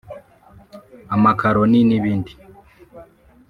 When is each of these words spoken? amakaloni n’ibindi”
amakaloni 1.15 1.79
n’ibindi” 1.89 2.31